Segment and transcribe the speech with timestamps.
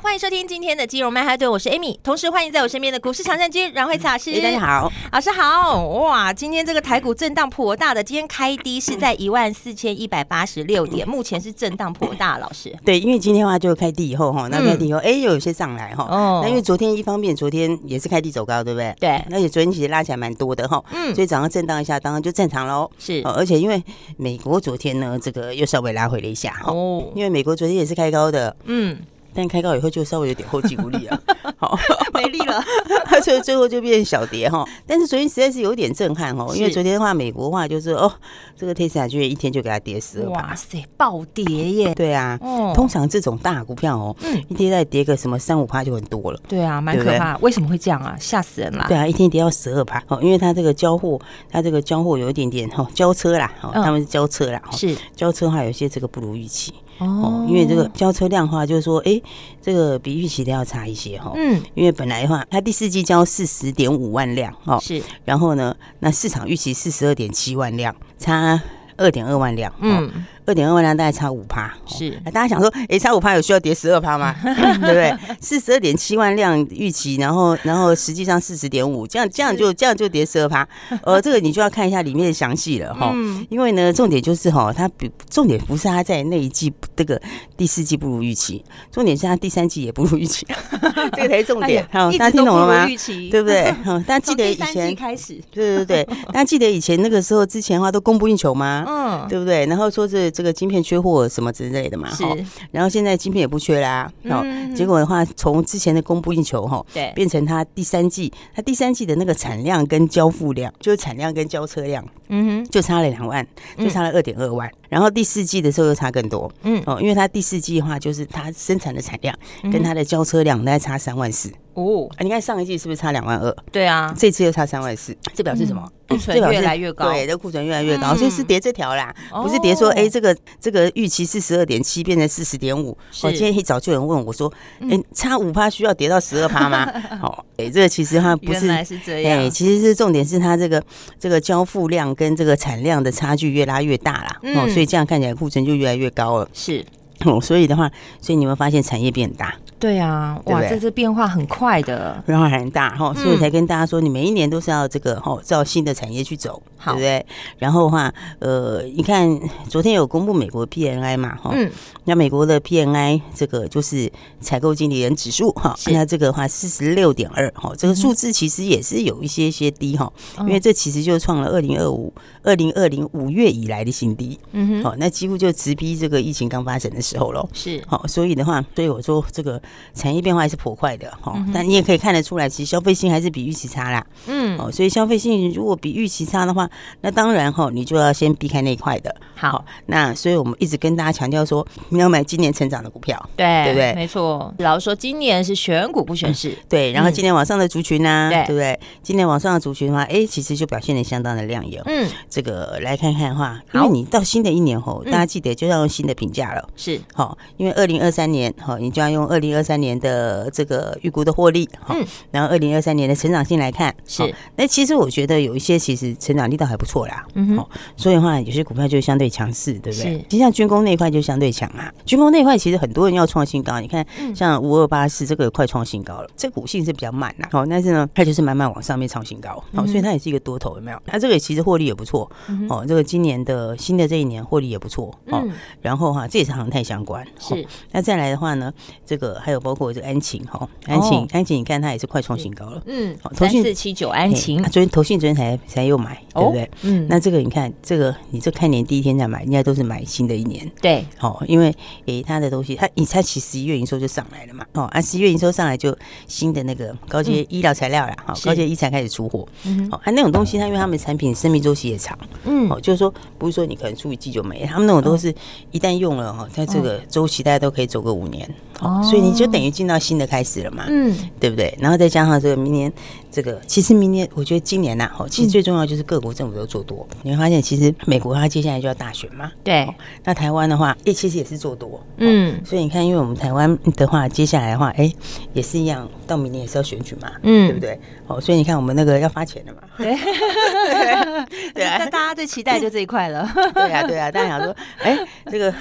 [0.00, 4.40] 欢迎收听今天的金融曼哈顿，我是 Amy，同时欢迎在我身边的股市常胜军阮慧慈老师。
[4.40, 5.84] 大家好，老师好。
[5.86, 12.38] 哇，今天这个台股震荡颇大的，今天开低是在一万四千一百八十六点，目前是震荡颇大。
[12.38, 16.06] 老师，对，因为今天的话就开低以后哈，那开低以后，哎、嗯，又有些上来哈。
[16.08, 16.40] 哦。
[16.44, 18.94] 那因为昨天一方面，昨天也是开低走高，对不对？
[19.00, 19.10] 对。
[19.32, 20.82] 而且昨天其实拉起来蛮多的哈。
[20.92, 21.12] 嗯。
[21.12, 22.88] 所以早上震荡一下，当然就正常喽。
[23.00, 23.20] 是。
[23.24, 23.82] 而且因为
[24.16, 26.72] 美国昨天呢，这个又稍微拉回了一下哈。
[26.72, 27.02] 哦。
[27.16, 28.56] 因为美国昨天也是开高的。
[28.64, 28.96] 嗯。
[29.34, 31.20] 但开高以后就稍微有点后继无力啊，
[31.58, 31.78] 好
[32.12, 32.62] 没力了，
[33.22, 34.64] 所以最后就变小跌哈。
[34.86, 38.12] 但是昨天实在是有点震撼哦，因为昨天的话，美国的话就是哦，
[38.56, 41.94] 这个 Tesla 居然一天就给它跌十二%，哇塞，暴跌耶！
[41.94, 42.38] 对啊，
[42.74, 46.40] 通常这种大股票哦，嗯，一天再跌个什么三五趴就很多了。
[46.48, 47.36] 对啊，蛮可怕。
[47.38, 48.16] 为什么会这样啊？
[48.18, 48.84] 吓死人了。
[48.88, 51.20] 对啊，一天跌到十二趴哦，因为它这个交货，
[51.50, 56.72] 它这个交货有一点点哈，交车啦，哦，他们是交车啦，是交车的话，有些这个不如预期。
[56.98, 59.20] 哦，因为这个交车量的话，就是说，哎，
[59.62, 61.32] 这个比预期的要差一些哈。
[61.36, 65.02] 嗯，因为本来的话，它第四季交四十点五万辆哦，是。
[65.24, 68.60] 然后呢，那市场预期四十二点七万辆，差
[68.96, 69.72] 二点二万辆。
[69.80, 70.10] 嗯。
[70.48, 72.10] 二点二万辆大概差五趴，是。
[72.32, 74.34] 大家想说，哎，差五趴有需要跌十二趴吗？
[74.42, 75.14] 对不对？
[75.42, 80.66] 四十二点七万辆预期，然后然后实际上四十点五，这样这样就这样就跌十二趴。
[81.02, 83.14] 呃，这个你就要看一下里面的详细了哈。
[83.50, 87.20] 因为呢，重点就是哈，它比重点不是它在那一季这个
[87.54, 90.46] 第四季不如预期，重点是它第三季也不如预期，
[91.14, 91.86] 这个才是重点。
[91.92, 92.86] 好，大家听懂了吗？
[93.30, 93.70] 对不对？
[93.84, 98.86] 好，大家记得以前开始，对对对，大家记得以前那个时候之前的话都供不应求吗？
[98.88, 99.66] 嗯，对不对？
[99.66, 100.32] 然后说是。
[100.38, 102.36] 这个晶片缺货什么之类的嘛，哈。
[102.70, 104.44] 然后现在晶片也不缺啦，好。
[104.72, 113.44] 结果的话，从之前的供不应求哈，对，变成它第三季，它第三季的那个产量跟交付量，就是产量跟交车量，嗯哼，就差了两万，
[113.76, 114.70] 就差了二点二万。
[114.88, 116.82] 然后第四季的时候又差更多，嗯。
[116.86, 119.36] 哦，因为它第四季的话，就是它生产的产量
[119.72, 121.50] 跟它的交车量大概差三万四。
[121.74, 123.54] 哦，你看上一季是不是差两万二？
[123.70, 125.88] 对啊，这次又差三万四，这表示什么？
[126.08, 132.96] 库存越来越高，对，这库存越来越高，所以是叠这条啦，不是叠说，哎，这个这个预期是十二点七变成四十点五。
[133.22, 136.90] 我今天一早就有人问我说，哎，差五趴需要跌到十二趴吗？
[137.20, 140.82] 好， 哎，这个其实它不是，原来是这样，哎，其实是重点是它这个
[141.20, 144.40] 这个交付量跟这个产量的差距越拉越大啦。
[144.56, 146.48] 哦，所以这样看起来库存就越来越高了。
[146.52, 146.84] 是，
[147.24, 147.90] 哦，所以的话，
[148.20, 149.54] 所以你会发现产业变大。
[149.78, 157.24] 对啊，哇，这次变化很快的，变化很大哈，所以才跟大家说，你每一年都是要这个哈，照新的产业去走，对不对？
[157.58, 161.70] 然后的话，呃，你看昨天有公布美国 P N I 嘛，哈，嗯，
[162.04, 172.12] 那美国的 P N I 这个就是采购经理人指数哈，那这个的话四十六点二哈，这个数字其实也是有一些些低哈，因为这其实就创了二零二五
[172.42, 179.62] 二零二零五月以来的新低，嗯哼，好，那几乎就直逼这个疫情刚发生的时候喽，是，好，所以的话，所以我说这个。
[179.94, 184.04] 产业变化还是颇快的哈，但你也可以看得出来，其实消费性还是比预期差啦。
[184.26, 186.68] 嗯，哦，所以消费性如果比预期差的话，
[187.00, 189.14] 那当然哈，你就要先避开那一块的。
[189.34, 193.94] 好，那所以我们一直跟大家强调说，你要买今年成长的股票，对，对不对？
[193.94, 196.92] 没错，老实说今年是选股不选市， 对。
[196.92, 198.78] 然后今年往上的族群呢，对不对？
[199.02, 201.82] 今年往上的族群的话，哎，其实就表现得相当的亮眼。
[201.86, 206.68] 嗯，这个来看看的话，因为你到新的一年后，大家记得就要用新的评价了。
[206.76, 214.34] 是，好，因为二零二三年，好，你就要用二零二三年的这个预估的获利，嗯，然后二零二三年的成长性来看，是。
[214.56, 217.26] 那其实我觉得有一些其实成长力道还不错啦。
[217.34, 217.66] 嗯哼，
[217.96, 220.24] 所以的话，有些股票就相对强势，对不对？
[220.28, 221.92] 其实像军工那一块就相对强啊。
[222.06, 227.48] 军工那一块其实很多人要创新高，你看像五二八四这个快创新高了，这股性是比较慢呐。
[227.50, 231.02] 好，但是呢，它就是慢慢往上面创新高，好，所以它也是一个多头，有没有？
[231.06, 232.30] 它这个其实获利也不错，
[232.68, 235.44] 哦，这个今年的新的这一年获利也不错，哦。
[235.80, 237.66] 然后哈，这也是航太相关，是。
[237.90, 238.72] 那再来的话呢，
[239.04, 246.70] 这个还有包括这个安晴哈，安勤安晴，你看它也是快创新高了，嗯，三四七九安晴，昨天投信昨天才才又买，对不对？
[246.82, 251.74] 嗯，那这个你看这个你这开年第一天再买，应该都是买新的一年，对，好，因为
[252.04, 265.34] 诶它的东西，它你它其十一月营收就上来了嘛，哦，啊十一月营收上来就新的那个高阶医疗材料了，好，高阶医材开始出货，嗯，好，啊那种东西它因为他们产品生命周期也长，嗯，哦，就是说不是说你可能出一季就没，他们那种都是
[265.70, 268.46] 一旦用了哈，在这个周期大家都可以走个五年，
[268.80, 271.76] 哦，所以你就等于进到新的开始了嘛，嗯，对不对？
[271.80, 272.92] 然后再加上这个明年。
[273.30, 277.06] 这个其实明年，我觉得今年呐，哦，其实最重要就是各国政府都做多。
[277.10, 279.86] 嗯、你会发现，其实美国它接下来就要大选嘛，对。
[280.24, 282.58] 那台湾的话，哎，其实也是做多，嗯。
[282.64, 285.12] 所以你看，因为我们台湾的话，接下来的话，哎，
[285.52, 288.00] 也是一样，到明年也是要选举嘛，嗯，对不对？
[288.26, 290.16] 哦，所以你看，我们那个要发钱的嘛， 对，
[291.74, 291.98] 对啊。
[291.98, 294.30] 那 大家最期待就这一块了，对啊，对啊。
[294.32, 295.16] 大家想说，哎，
[295.50, 295.72] 这个，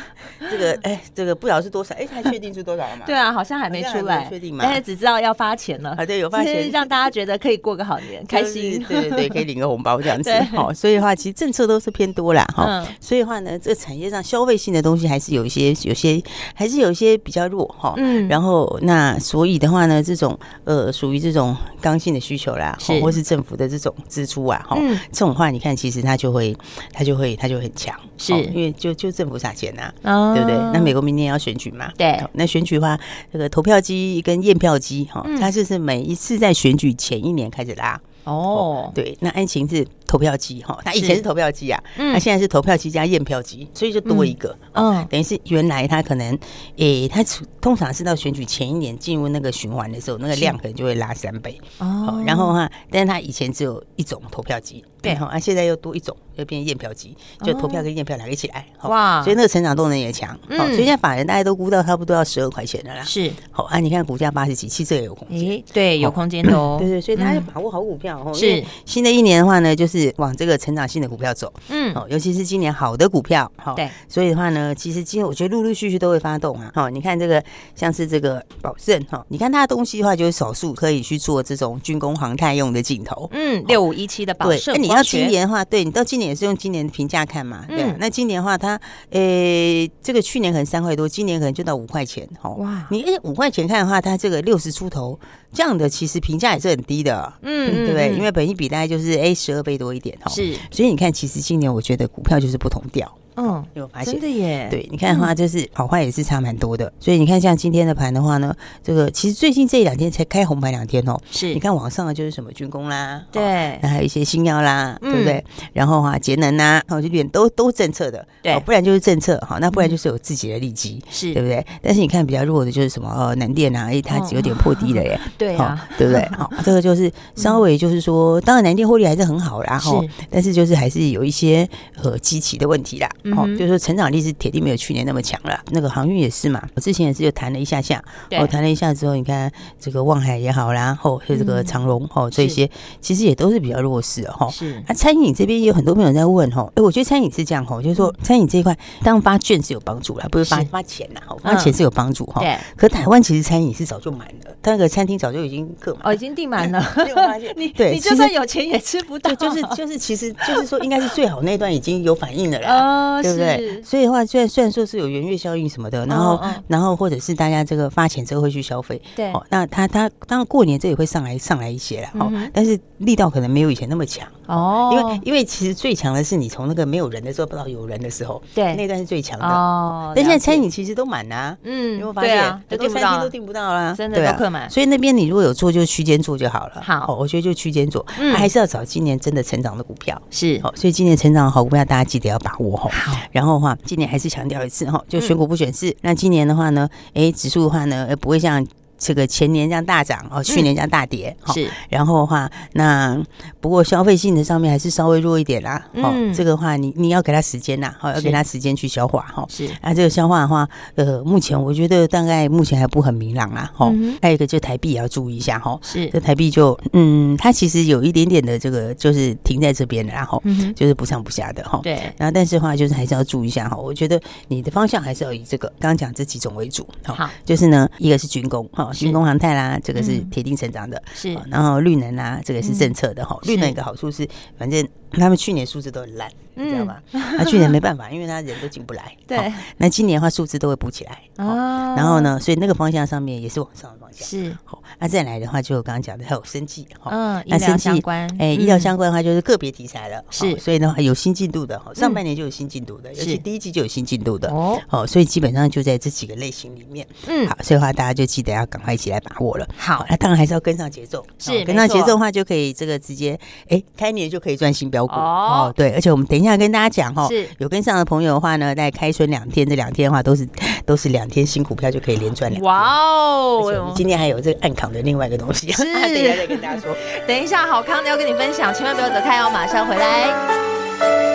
[0.51, 3.05] 这个，哎，这个不知道是多少，哎，还确定是多少了嘛？
[3.05, 4.65] 对啊，好像还没出来，确定吗？
[4.67, 7.37] 但是只知道要发钱了，啊，对，有发钱，让大家觉得。
[7.37, 10.33] 可以过个好年，开心， 对对对，可以领个红包这样子。
[10.53, 12.43] 好，所以的话，其实政策都是偏多啦。
[12.53, 12.85] 哈。
[12.99, 16.21] 所以的话呢，这个产业上消费性的东西还是有一些，有些
[16.55, 17.93] 还是有一些比较弱哈。
[17.97, 18.27] 嗯。
[18.27, 24.75] 然后那所以的话呢，这种呃属于这种刚性的需求啦，或是政府的这种支出啊，哈，
[25.11, 26.57] 这种话你看，其实它就会
[26.91, 29.93] 它就会它就很强，是因为就就政府撒钱呐，
[30.33, 30.57] 对不对？
[30.73, 32.19] 那美国明年要选举嘛，对。
[32.33, 32.99] 那选举的话，
[33.37, 39.85] 这个投票机跟验票机哈，它就是每一次在选举前一年开始拉哦，对，那安晴是。
[40.07, 46.37] 投票机哈，他以前是投票机啊，他现在是投票机加验票机，所以就多一个，嗯，等于是原来他可能，
[46.77, 47.23] 诶，他
[47.61, 52.23] 通常是到选举前一年进入那个循环的时候，那个量可能就会拉三倍哦。
[52.25, 55.13] 然后哈，但是他以前只有一种投票机，对。
[55.13, 69.96] 哈，啊，现在又多一种，又变验票机，就投票跟验票两个一起来，哇，所以那个成长动能也强，嗯，所以现在法人大家都估到差不多要十二块钱的啦，是，好啊，你看股价八十几，其实这也有空间，对，有空间的哦， 对对，所以大家要把握好股票哦，是，新的一年的话呢，就是。
[69.97, 77.43] 是往这个成长性的股票走，嗯，哦，尤其是今年好的股票，哈，对，所以的话呢，其实今年我觉得陆陆续续都会发动啊，好，你看这个
[77.75, 88.79] 像是这个宝盛，哈，你看它的东西的话，就是少数可以去做这种军工航太用的镜头，嗯，六五一七的宝盛，那你要今年的话，对你到今年也是用今年的评价看嘛，对，那今年的话，它，
[89.09, 95.19] 诶，这个去年可能三块多，今年可能就到五块钱，哈，哇，你诶五块钱看的话，它这个六十出头
[95.51, 98.13] 这样的，其实评价也是很低的，嗯， 对不对？
[98.15, 99.86] 因为本一比大概就是 A 十二倍多。
[99.87, 103.09] 多一点哈，是，所以你看，其实今年我觉得股票就是不同调。
[103.37, 104.67] 嗯，有发现真的耶？
[104.69, 106.91] 对，你看的话，就是好坏也是差蛮多的。
[106.99, 108.53] 所以你看，像今天的盘的话呢，
[108.83, 111.15] 这个其实最近这两天才开红盘两天哦。
[111.31, 115.43] 是，你看网上的就是什么军工啦，对，那还有一些新药啦，对不对？
[115.71, 121.63] 然后哈，节能呐，哦，就点都都政策的，对，不然就是政策，好，那不然就是有自己的利基，是对不对？
[121.81, 126.27] 但是你看比较弱的就是什么呃，南电啊，哎，它有点破低了耶， 对啊，对不对？
[126.35, 130.01] 好，这个就是稍微就是说，当然南电获利还是很好啦，哈，
[130.31, 131.69] 但是就是还是有一些
[132.01, 133.07] 呃机器的问题啦。
[133.35, 135.59] 哦，就是说成长力是铁定没有去年那么强了。
[135.71, 138.03] 那个航运也是嘛，我之前也是就谈了一下下，
[138.39, 142.69] 我谈了一下之后，你看这个望海也好啦，然后还有这个长荣哦，这些
[143.01, 144.49] 其实也都是比较弱势哈。
[144.49, 152.41] 是，那餐饮这边也有很多朋友在问哈，哎，我觉得餐饮是这样哈，就是说餐饮这一块，当然发券是有帮助啦，不是发发钱呐，发钱是有帮助哈。
[152.41, 152.57] 对。
[152.75, 156.83] 可台湾其实餐饮是早就满了，他那个餐厅早就已经客满，哦，已经订满了。
[157.55, 159.33] 你对，你就算有钱也吃不到。
[159.35, 163.16] 就是就是，其实就是说，应该是最好那段已经有反应了啦。
[163.21, 163.81] 对不对？
[163.83, 180.13] 所以的话，虽然虽然说是有圆月效应什么的，然后然后或者是大家这个发钱之后会去消费，对，哦，那他他当然过年这也会上来上来一些了，哦，但是力道可能没有以前那么强哦，因为因为其实最强的是你从那个没有人的时候，不知道有人的时候，对，那段是最强的哦。
[180.15, 182.43] 但现在餐饮其实都满了，嗯，有没有发现？
[182.69, 184.69] 很多餐厅都订不到了，真的都客满。
[184.69, 186.81] 所以那边你如果有做，就区间做就好了。
[186.81, 188.05] 好，我觉得就区间做，
[188.35, 190.59] 还是要找今年真的成长的股票是。
[190.63, 192.89] 好，所以今年成长的好股票，大家记得要把握好。
[193.31, 195.95] 然后的话，今年还是强调一次哈，就选股不选市。
[196.01, 198.65] 那今年的话呢，哎，指数的话呢，不会像。
[198.97, 201.69] 这个前年这样大涨哦，去年这样大跌，是。
[201.89, 203.17] 然后的话，那
[203.59, 205.85] 不过消费性的上面还是稍微弱一点啦。
[205.95, 209.45] 哦，这个话你你要给他时间呐，好，要给他时间去消化哈。
[209.49, 209.69] 是。
[209.81, 213.71] 那这个消化的话，呃，目前我觉得大概目前还不很明朗啦。
[213.75, 213.91] 哈。
[214.21, 215.77] 还有一个就台币也要注意一下哈。
[215.81, 216.07] 是。
[216.09, 220.41] 这台币就嗯，它其实有一点点的这个就是停在这边的，然后
[220.75, 221.79] 就是不上不下的哈。
[221.83, 221.93] 对。
[222.17, 223.77] 然后但是的话就是还是要注意一下哈。
[223.77, 226.87] 我觉得你的方向还是要以这个刚刚讲这几种为主。
[227.03, 227.29] 好。
[227.45, 228.86] 就是呢，一个是军工哈。
[228.93, 231.37] 军工航太啦，这个是铁定成长的，是。
[231.49, 233.37] 然后绿能啦，这个是政策的哈。
[233.43, 234.27] 绿能一个好处是，
[234.57, 234.87] 反正
[235.19, 236.97] 他们去年数字都很烂，你知道吗？
[237.11, 239.15] 那去年没办法， 因为他人都进不来。
[239.27, 239.51] 对。
[239.77, 241.19] 那今年的话，数字都会补起来。
[241.37, 241.93] 哦。
[241.97, 244.27] 然后呢，所以那个方向上面也是往上的方向。
[244.27, 244.55] 是。
[244.63, 247.11] 好，那再来的话，就我刚刚讲的，还有生计哈。
[247.13, 247.43] 嗯。
[247.45, 248.29] 医疗相关。
[248.39, 250.23] 哎，医疗相关的话，就是个别题材了。
[250.29, 250.57] 是。
[250.57, 254.49] 所以的话，有新进度的哈，上半年就有新进度的，尤其第一季就有新进度的。
[254.49, 254.79] 哦。
[254.87, 257.05] 好，所以基本上就在这几个类型里面。
[257.27, 257.47] 嗯。
[257.47, 259.17] 好，所以的话，大家就记得要赶快一起来。
[259.27, 263.37] 把握了，好，那当然还是要跟上节奏，是跟上节奏的话，就可以这个直接，
[263.67, 265.71] 哎，开年就可以赚新标股哦。
[265.75, 270.47] 对，而且我们等一下跟大家讲哈，是有跟上的朋友的话呢，在开春两天，这两天的话都是
[270.85, 272.63] 都是两天新股票就可以连赚两。
[272.63, 273.93] 哇哦！
[273.95, 276.95] 今天还有这个暗扛的另外一个东西，是 等一下再跟大家说。
[277.27, 281.26] 等一下，好康的要跟你分享，千万不要走开哦，马上回来。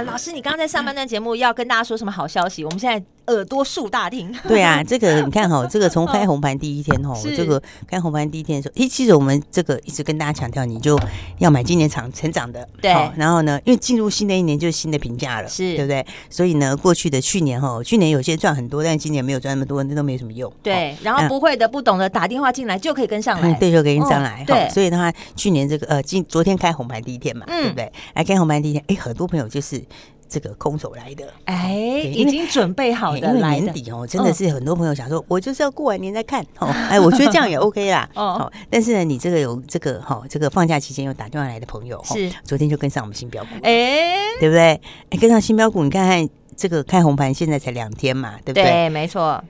[0.00, 2.64] 老师，你刚刚在上半段节目要跟大家说什么好消息？
[2.64, 3.04] 我们现在。
[3.28, 10.98] 耳朵竖大听， 对啊，这个你看哈， 这个从开红盘第一天哈，这个开红盘第一天的时候，诶，其实我们这个一直跟大家强调，你就
[11.38, 12.90] 要买今年长成长的，对。
[13.14, 16.04] 然后呢，因为进入新的一年就是新的评价了，是对不对？
[16.28, 20.52] 所以呢，过去的去年哈，去年有些赚很多，但今年没有赚那么多，那都没什么用。
[20.60, 24.42] 对，然后不会的、不懂的，打电话进来就可以跟上来， 对，就可以跟上来。
[24.44, 27.92] 对，所以的话，去年这个呃，今昨天开红盘第一天嘛，对不对？
[28.14, 29.88] 来开红盘第一天，哎，很多朋友就是。
[30.32, 31.74] 这个空手来的，哎，
[32.10, 44.00] 已经准备好的，因为年底哦，真的是很多朋友想说，我就是要过完年再看哦，哎，我觉得这样也 OK 啦，哦，但是呢，你这个有这个哈，这个放假期间有打电话来的朋友，是昨天就跟上我们新标股，哎，
[44.40, 44.80] 对不对？
[45.10, 48.64] 哎，跟上新标股，你看看这个开红盘，现在才两天嘛，对不对？
[48.64, 49.44] 对，没错，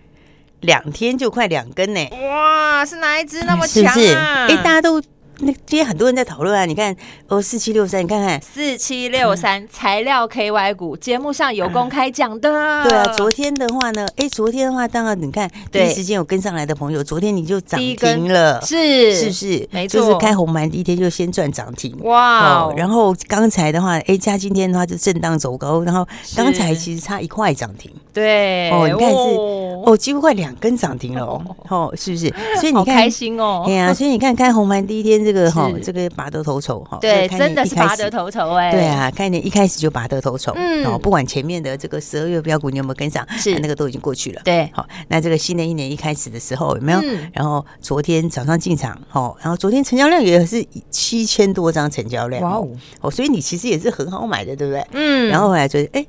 [0.62, 3.84] 两天就快两根呢，哇，是哪一只那么强
[4.16, 4.48] 啊？
[4.50, 5.00] 哎，大家都。
[5.38, 6.94] 那今天很多人在讨论啊，你看
[7.28, 8.40] 哦，四七六三，你看看。
[8.40, 12.84] 四七六三材料 KY 股，节目上有公开讲的。
[12.84, 19.14] 对啊，昨天的话呢，哎，昨天的话，当然你看第一时间有跟上来的朋友，昨天你就涨停了，是。
[19.16, 19.68] 是不是？
[19.70, 22.72] 没错，就是开红盘第一天就先赚涨停，哇！
[22.76, 28.70] 然后刚才的话，哎，加今天的话就震荡走高，然后刚才其实差一块涨停，对。
[28.70, 29.16] 哦，你看是
[29.84, 31.26] 哦，几乎快两根涨停了
[31.68, 32.32] 哦，是不是？
[32.60, 35.42] 所以你看开心哦，对啊，所以你看开红盘第一天这个。
[35.42, 47.00] 这个哈，这个拔得头筹哈，对，真的是拔得头筹哎，对啊，开年一开始就拔得头筹，嗯，哦，不管前面的这个十二月标股你有没有跟上，是那个都已经过去了，对，好，那这个新的一年一开始的时候有没有？
[47.32, 52.64] 然后昨天早上进场，哦，然后昨天成交量也是七千多张成交量，哇
[53.00, 54.86] 哦，所以你其实也是很好买的，对不对？
[54.92, 56.06] 嗯，然后后来昨天哎。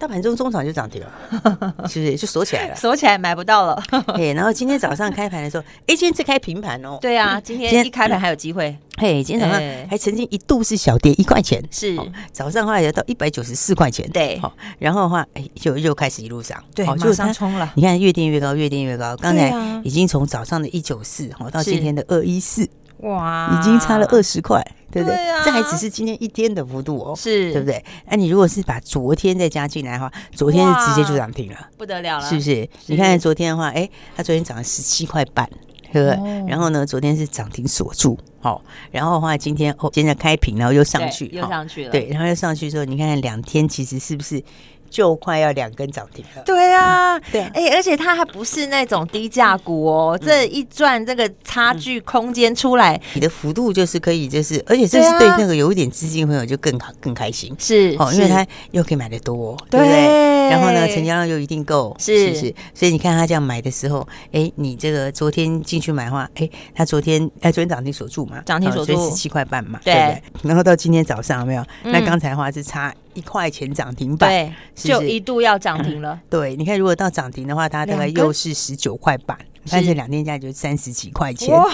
[0.00, 2.74] 大盘中中场就涨停了，是不是就锁起来了？
[2.74, 3.82] 锁起来买不到了。
[4.16, 6.96] 嘿，然后今天早上开盘的时候，哎，今天是开平盘哦。
[7.02, 8.74] 对啊，今天一开盘还有机会。
[8.96, 11.98] 嘿，今天早上还曾经一度是小跌一块钱，是
[12.32, 14.08] 早上后来要到一百九十四块钱。
[14.10, 17.70] 对，好，然后的话，哎，就又开始一路涨，对，马上冲了。
[17.76, 19.14] 你看越垫越高，越垫越高。
[19.18, 19.52] 刚才
[19.84, 22.66] 已经从早上的一九四，好到今天的二一四，
[23.02, 24.64] 哇，已经差了二十块。
[24.92, 25.16] 对不对？
[25.44, 27.80] 这还只是今天一天的幅度哦，是对不对？
[28.08, 32.68] 那你如果是把昨天再加进来的话，昨天是直接就涨停了，不得了了，是不是？
[32.86, 35.48] 你看昨天的话，哎，它昨天涨了十七块半，
[35.92, 36.44] 对不对？
[36.48, 44.42] 然后呢，昨天是涨停锁住，好，然后的话，今天哦，现在开平，然后又上去，又上去了，对，然后又上去之后，你看看两天其实是不是？
[44.90, 46.42] 就快要两根涨停了。
[46.44, 59.80] 对啊，对，哎，而且它还不是那种低价股哦，这一赚这个差距空间出来，你的幅度就是可以，就是而且这是对那个有一点资金朋友就更好更开心，是哦，因为他又可以买的多，对。
[59.80, 60.50] 不对？
[60.50, 62.34] 然后呢，成交量又一定够，是。
[62.34, 69.08] 是，所以你看他这样买的时候，哎，你这个昨天进去买的话，哎，他昨天哎昨天涨停锁住嘛，涨停锁住。
[69.08, 69.94] 十七块半嘛，对。
[69.94, 70.48] 不对？
[70.48, 71.64] 然后到今天早上有没有？
[71.84, 72.92] 那刚才的话是差。
[73.14, 76.18] 一块钱涨停板，对，就一度要涨停了。
[76.28, 79.36] 对，你看，如果到涨停的话，它大概又是十九块半。
[79.70, 81.68] 但是两天价就三十几块钱，哇，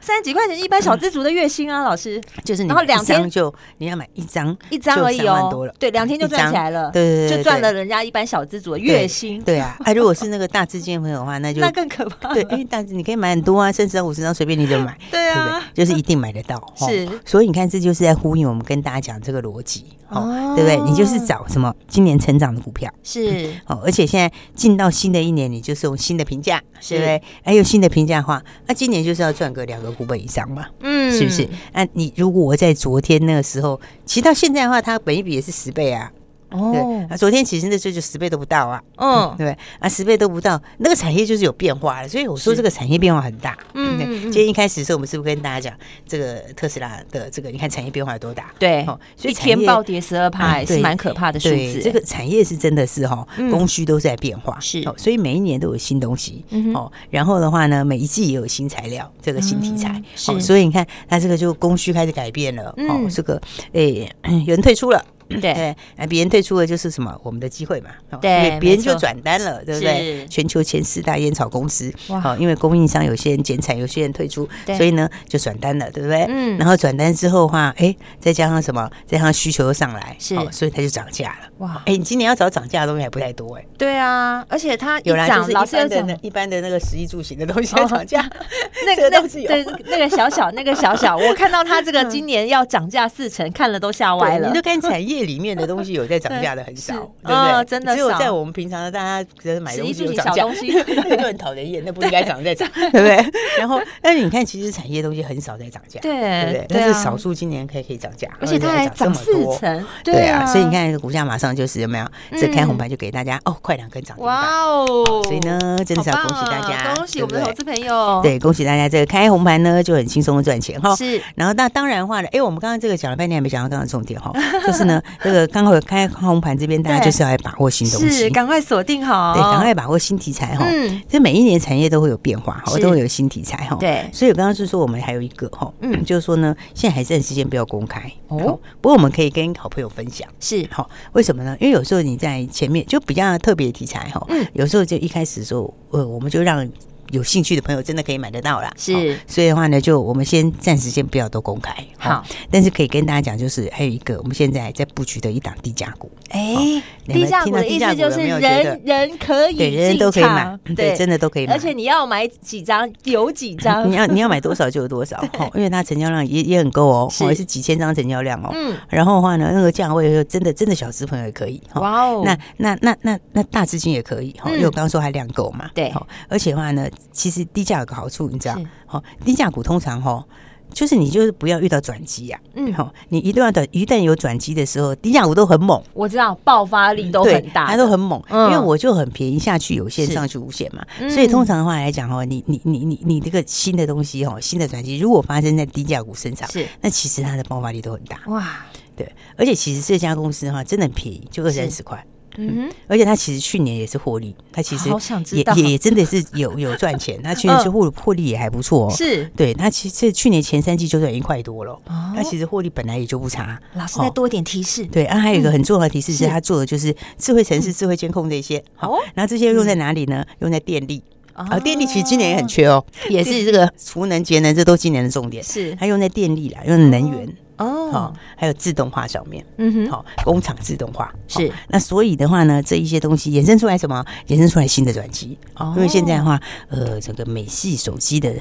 [0.00, 2.20] 三十几块钱，一般小资族的月薪啊，老师。
[2.44, 9.42] 就是你，然后两天就你要买一张，一张而已哦，对，两天就赚起来了，对对，就赚了人家一般小资族的月薪。
[9.42, 12.32] 对啊，哎，如果是那个大资金的朋友的话，那就 那更可怕。
[12.32, 16.62] 对，因为大资你可以买很多啊，三十张、五十张随便你就买，对啊，就是一定买得到。
[16.76, 20.78] 是，所以你看，这就是在呼应我们跟大家讲这个逻辑，哦，对不对？
[20.88, 27.20] 你就是找什么今年成长的股票，是 哦，而且现在进到新的一年，你就是用新的评价，对不对？
[27.42, 27.88] 还有新的。
[27.88, 31.48] 评价的话，那今年就是要赚个两个股本以上嘛，嗯，是不是？
[31.72, 36.12] 那你如果我在昨天那个时候，其实到现在的话，它本一比也是十倍啊。
[36.50, 48.50] 哦，啊，昨天其实那时候就十倍都不到啊，嗯，对，啊，十倍都不到，那个产业就是有变化了，所以我说这个产业变化很大，嗯，今天一开始的时候，我们是不是跟大家讲这个特斯拉的这个，你看产业变化有多大？
[48.58, 48.84] 对，
[49.16, 51.80] 所以天暴跌十二趴，是蛮可怕的数字。
[51.82, 63.40] 这个产业是真的是哈，供需都在变化，是，所以每一年都有新东西，哦，然后的话呢，每一季也有新材料，这个新题材，是，所以你看它这个就供需开始改变了，哦，这个
[63.72, 64.10] 诶，
[64.46, 65.04] 有人退出了。
[65.28, 67.14] 对对，那别人退出了就是什么？
[67.22, 67.90] 我们的机会嘛。
[68.20, 70.26] 对，别人就转单了，对不对？
[70.26, 71.92] 全球前四大烟草公司，
[72.22, 76.24] 好，因为供应商有些人减产，有些人退出，所以呢就转单了，对不对？
[76.28, 76.56] 嗯。
[76.58, 78.88] 然后转单之后的话，哎，再加上什么？
[79.06, 81.48] 再加上需求又上来，是，所以它就涨价了。
[81.58, 83.64] 哇，哎，你今年要找涨价的东西还不太多哎。
[83.76, 88.28] 对啊，而且它有来就是一般的、一般的那个食衣住行的东西涨价，
[88.86, 94.48] 那个东西有，对，那个小小那个小小，我看到它这个 今年要涨价四成，看了都吓歪了。
[94.48, 96.94] 你就看产业里面的东西有在涨价的很少，
[97.24, 97.64] 对不对？
[97.64, 103.16] 真的只有在我们平常的大家觉得买东西有涨价，那就很讨人厌，那不应该涨再涨， 对不对？
[103.58, 106.66] 然后，但是你看，其实产业东西很少在涨价，对不对？
[106.68, 112.06] 但是少数今年可以可以涨价，而且它还涨四成，对啊，所以你看股价马上就是有没有？
[112.32, 115.22] 这开红盘就给大家哦，快两根涨停板，哇哦！
[115.24, 120.94] 所以呢，真的是要恭喜大家，恭喜我们的投资朋友，对，恭喜大家这个开红盘呢就很轻松的赚钱哈。
[120.96, 124.32] 是，然后那当然的话呢，哎，我们刚刚这个讲了半天还没讲到刚刚重点哈，
[124.66, 130.64] 就是呢， 这个刚好开红盘这边大家就是要来把握新东西，是赶快锁定好，对，赶快把握新题材哈。
[130.68, 133.76] 嗯，这每一年产业都会有变化哈，都会有新题材哈。
[133.80, 140.66] 对，所以我刚刚是说我们还有一个哈，嗯，就是说呢，现在还是暂时先不要公开哦，不过我们可以跟好朋友分享，是。
[140.70, 141.56] 好，为什么呢？
[141.60, 146.68] 因为有时候你在前面就比较特别的题材哈，嗯，有时候就一开始的时候，呃，我们就让。
[147.10, 148.72] 有兴趣的朋友真的可以买得到啦。
[148.76, 167.34] 是，所以的话呢，就我们先暂时先不要都公开，好，但是可以跟大家讲，就是还有一个我们现在在布局的一档低价股，哎，低价股的意思就是人人可以对，人人都可以买，对，真的都可以买，而且你要买几张 有几张，你要你要买多少就有多少，哈，因为它成交量也也很够哦，是。
[167.34, 175.92] 是几千张成交量哦，嗯，然后的话呢，那个价位真的真的小资朋友也可以，哇哦，那那那那那大资金也可以，哈，因为我刚刚说还量够嘛，对，
[176.28, 176.88] 而且的话呢。
[177.10, 178.56] 其实低价有个好处，你知道？
[178.86, 180.24] 好，低价股通常哈，
[180.72, 182.40] 就是你就是不要遇到转机呀。
[182.54, 185.82] 嗯，好，你一定要等，一旦有转机的时候，低价股都很猛。
[185.94, 188.22] 我知道爆发力都很大，它都很猛。
[188.30, 190.84] 因为我就很便宜，下去有限，上去无限嘛。
[191.08, 198.20] 所以通常的话来讲哦，你你你你你这个新的东西哦，新的转机如果发生在低价股身上，是那其实它的爆发力都很大。
[198.26, 202.04] 哇，对，而且其实这家公司的话真的很便宜，就二三十块。
[202.40, 204.88] 嗯，而且他其实去年也是获利，他其实
[205.32, 208.94] 也也也真的是有有赚钱， 他去年是获获利也还不错，哦。
[208.94, 209.24] 是。
[209.36, 211.76] 对，他其实去年前三季就赚一块多了，
[212.14, 213.60] 他其实获利本来也就不差。
[213.74, 220.24] 老师再多一点提示，对，啊，还有一个很重要的提示是他做的就是智慧城市、智慧监控这些，好，然后这些用在哪里呢？
[220.38, 221.02] 用在电力，
[221.32, 223.24] 啊，电力其实今年也很缺哦，也。
[223.24, 223.44] 是。
[223.44, 225.74] 这个储能节能，这都今年的重点，是。
[225.74, 227.36] 它用在电力啦，用在能源。
[227.58, 231.52] 哦，好，还有自动化上面，嗯哼，好，工厂自动化是。
[231.68, 234.04] 那所以的话呢，这一些东西衍生出来什么？
[234.28, 235.36] 衍生出来新的转机。
[235.56, 238.32] 哦，因为现在的话，呃，整个美系手机的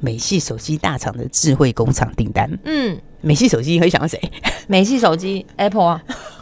[0.00, 4.20] 美系手机大厂的智慧工厂订单，嗯，美系手机你会想到谁？
[4.68, 6.02] 美系手机 Apple 啊。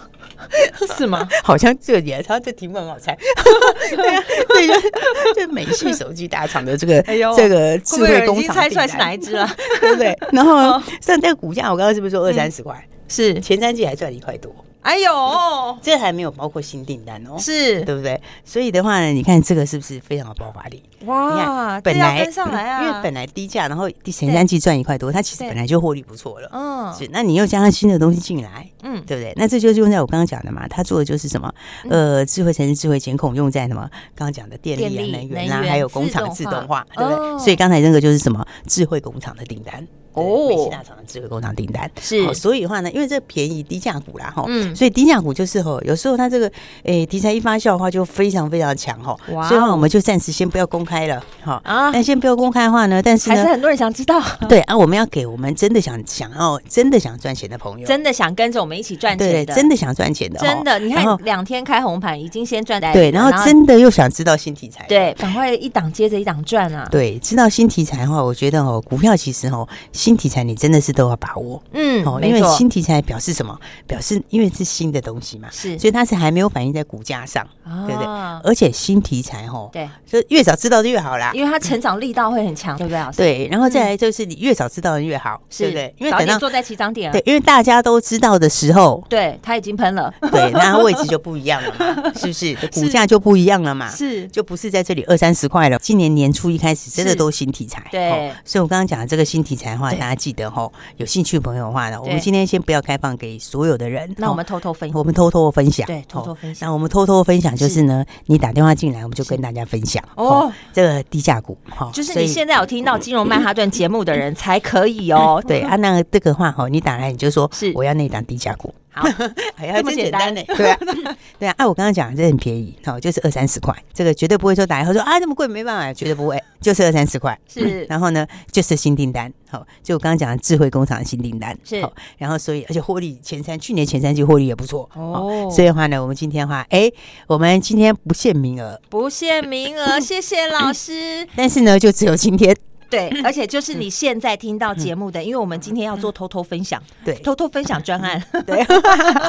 [0.96, 1.26] 是吗？
[1.42, 3.16] 好像这也，他这题目很好猜。
[3.94, 7.02] 对啊，对，就美系手机大厂的这个
[7.36, 9.48] 这个智慧工厂，猜出来是哪一只了？
[9.80, 10.16] 对不对？
[10.32, 12.82] 然后像这个股价，我刚刚是不是说二三十块？
[13.08, 14.54] 是前三季还赚一块多。
[14.80, 18.20] 哎呦，这还没有包括新订单哦，是对不对？
[18.44, 20.82] 所以的话呢，你看这个是不是非常有爆发力？
[21.06, 26.50] 哇，本来跟上来啊，因为本来低价，然后第前三季赚一块多，它其实本来就获利不错了。
[26.52, 27.08] 嗯，是。
[27.10, 29.32] 那你又加上新的东西进来，嗯，对不对？
[29.36, 31.52] 那这就是用在我刚刚讲的嘛，他做的就是什么？
[31.88, 33.88] 呃，智慧城市、智慧监控用在什么？
[34.14, 37.38] 刚刚讲的电力啊、能源啊，还有工厂自动化，对不对？
[37.38, 38.44] 所以刚才那个就是什么？
[38.66, 39.86] 智慧工厂的订单。
[40.14, 46.48] 哦，美系大厂的智慧工厂订单是，所以的话呢，因为这便宜低价股啦哈，嗯，所以低价股就是吼，有时候它这个
[46.84, 70.84] 诶题材一发酵的话，就非常非常强哈，哇，所以话我们就暂时先不要公开了哈啊，但先不要公开的话呢，但是还是很多人想知道，对啊，我们要给我们真的想想要真的想赚钱的朋友，真的想跟着我们一起赚钱的，真的想赚钱的，真的，你看两天开红盘已经先赚，对，然后真的又想知道新题材，对，赶快一档接着一档赚啊，对，知道新题材的话，我觉得哦，股票其实哦，新题材你真的。
[70.84, 73.58] 是都要把握，嗯，哦，因为新题材表示什么？
[73.86, 77.42] 表示因为是新的东西嘛，是，所以它是还没有反映在股价上，
[77.86, 78.06] 对不对？
[78.44, 83.16] 而且新题材，哦，对，就越早知道就越好啦，因为它成长力道会很强，对不对？
[83.16, 85.94] 对，然后再来就是你越早知道的越好，对不对？
[85.96, 92.54] 因为等到坐在起涨点，对，因为大家都知道的时候，对，它已经喷了，对，那位置就不一样了嘛， 是不是？
[92.72, 95.78] 股价就不一样了嘛，是，就不是在这里二三十块了。
[95.78, 101.64] 今年年初一开始，真的都新题材，对，所以我刚刚讲的这个新题材的话，大家记得哈，有兴趣的朋友。
[101.64, 104.14] 的话呢，我们今天先不要开放给所有的人。
[104.18, 106.68] 那我们偷偷分享，我们偷偷分享，对，偷偷分享。
[106.68, 110.52] 那我们偷偷分享就是呢，你打电话进来，我们就跟大家分享哦。
[110.74, 115.42] 这个低价股哈，就是你现在有听到金融曼哈顿节目的人才可以哦。
[115.48, 118.63] 对啊，那这个话哈，你打来你就说是我要那档低价股。
[118.96, 119.04] 好，
[119.58, 120.40] 这么简单呢？
[120.56, 120.78] 对啊，
[121.38, 121.54] 对啊。
[121.58, 127.36] 哎，我刚刚讲这很便宜，好，就是二三十块，这个绝对不会说打电话说啊这么贵没办法，绝对不会，就是二三十块。
[127.48, 131.84] 是，然后呢，就是新订单，好，就我刚刚讲的智慧工厂的新订单是，
[132.18, 135.50] 然后所以而且获利前三，去年前三季获利也不错哦。
[135.50, 136.88] 所以的话呢，我们今天的话，哎，
[137.26, 141.26] 我们今天不限名额，不限名额，谢谢老师。
[141.34, 142.56] 但是呢，就只有今天。
[142.94, 148.64] 对，而且就是你现在听到节目的，因为我们今天要做偷偷分享，对，偷偷分享专案，对，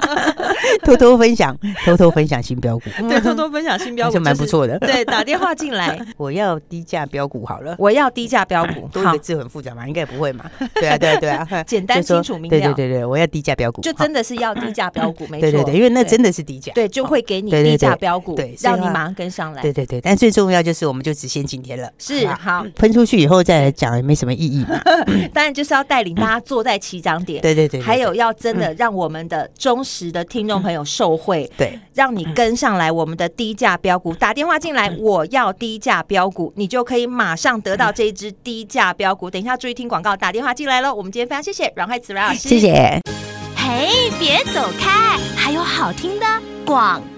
[0.86, 4.78] 偷偷分享，偷偷分享新标股，对，偷偷分享新标股，就蛮不错的。
[4.80, 10.46] 对，打电话进来， 我要低价标股好了，我要低价标股， 多一个字很复杂嘛，应该也不会嘛？
[10.76, 12.50] 对啊，对啊，对啊，简单清楚明了。
[12.50, 19.62] 对对对对，我要低价标股，就真的是要低价标股，没错，对对对，因为那真的是低价，对，就会给你低价标股，对，让你马上跟上来。
[19.62, 24.36] 对对对，但最重要就是，我们就只限今天了，是好，喷出去以后再来讲也没什么。
[24.36, 24.78] 意义嘛，
[25.34, 39.32] 当然就是要带领大家坐在起涨点，对对对，还有要真的让我们的忠实的听众朋友受惠，对，让你跟上来我们的低价标股，打电话进来，我要低价标股，你就可以马上得到这一支低价标股。
[39.32, 40.94] 等一下注意听广告，打电话进来喽。
[40.94, 43.00] 我们今天非常谢谢阮慧慈阮老师，谢谢。
[43.56, 46.26] 嘿，别走开，还有好听的
[46.66, 47.15] 广告。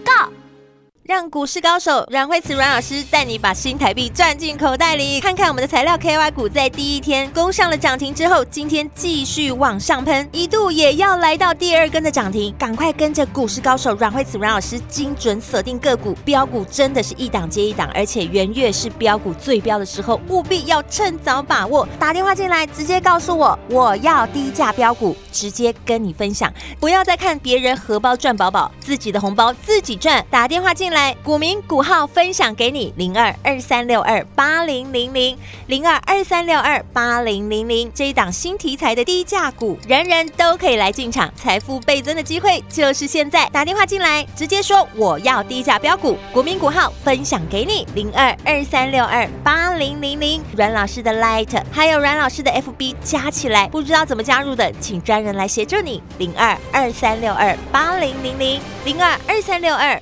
[1.07, 21.87] 让股市高手阮慧慈阮老师带你把新台币赚进口袋里，看看我们的材料 KY 股在第一天攻上了涨停之后，今天继续往上喷，一度也要来到第二根的涨停，赶快跟着股市高手阮慧慈阮老师精准锁定个股，标股真的是一档接一档，而且元月是标股最标的时候，务必要趁早把握。
[21.97, 30.21] 打电话进来，直接告诉我我要低价标股，直接跟你分享，不要再看别人荷包赚饱饱，自己的红包自己赚。
[30.29, 30.96] 打电话进来。
[30.97, 43.47] 来，股民股号分享给你，零二二三六二八零零零零二二三六二八零零零，这一档新题材的低价股，人人都可以来进场，财富倍增的机会就是现在。
[43.49, 60.01] 打电话进来，直接说我要低价标股，股民股号分享给你，零二二三六二八零零零，阮老师的 Light，还有阮老师的 FB 加起来，不知道怎么加入的，请专人来协助你，零二二三六二八零零零零二二三六二